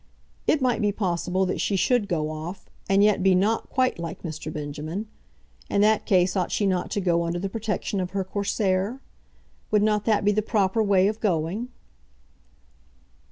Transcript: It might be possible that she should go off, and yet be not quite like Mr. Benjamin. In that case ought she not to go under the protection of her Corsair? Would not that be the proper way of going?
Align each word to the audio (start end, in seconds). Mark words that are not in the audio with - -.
It 0.47 0.63
might 0.63 0.81
be 0.81 0.91
possible 0.91 1.45
that 1.45 1.61
she 1.61 1.75
should 1.75 2.07
go 2.07 2.31
off, 2.31 2.67
and 2.89 3.03
yet 3.03 3.21
be 3.21 3.35
not 3.35 3.69
quite 3.69 3.99
like 3.99 4.23
Mr. 4.23 4.51
Benjamin. 4.51 5.07
In 5.69 5.81
that 5.81 6.07
case 6.07 6.35
ought 6.35 6.51
she 6.51 6.65
not 6.65 6.89
to 6.89 6.99
go 6.99 7.21
under 7.21 7.37
the 7.37 7.49
protection 7.49 7.99
of 7.99 8.09
her 8.09 8.23
Corsair? 8.23 8.99
Would 9.69 9.83
not 9.83 10.05
that 10.05 10.25
be 10.25 10.31
the 10.31 10.41
proper 10.41 10.81
way 10.81 11.07
of 11.07 11.19
going? 11.19 11.67